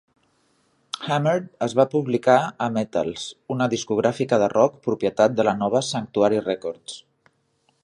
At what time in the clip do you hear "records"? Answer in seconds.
6.51-6.99